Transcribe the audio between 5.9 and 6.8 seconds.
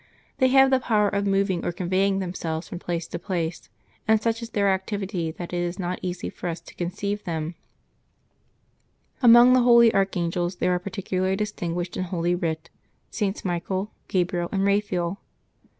easy for us to